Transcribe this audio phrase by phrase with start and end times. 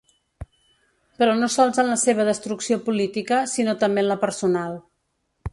[1.19, 4.79] Però no sols en la seva destrucció política, sinó també en la personal.